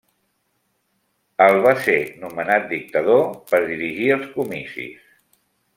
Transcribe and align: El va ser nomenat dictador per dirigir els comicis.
El 1.47 1.59
va 1.67 1.73
ser 1.83 1.99
nomenat 2.23 2.67
dictador 2.73 3.23
per 3.53 3.61
dirigir 3.73 4.13
els 4.17 4.29
comicis. 4.39 5.11